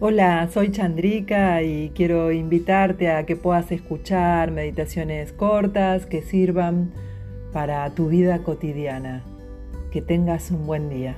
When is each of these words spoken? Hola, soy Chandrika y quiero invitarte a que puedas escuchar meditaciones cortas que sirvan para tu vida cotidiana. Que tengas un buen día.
Hola, 0.00 0.48
soy 0.52 0.72
Chandrika 0.72 1.62
y 1.62 1.92
quiero 1.94 2.32
invitarte 2.32 3.12
a 3.12 3.24
que 3.26 3.36
puedas 3.36 3.70
escuchar 3.70 4.50
meditaciones 4.50 5.32
cortas 5.32 6.04
que 6.04 6.20
sirvan 6.20 6.90
para 7.52 7.88
tu 7.90 8.08
vida 8.08 8.40
cotidiana. 8.42 9.22
Que 9.92 10.02
tengas 10.02 10.50
un 10.50 10.66
buen 10.66 10.90
día. 10.90 11.14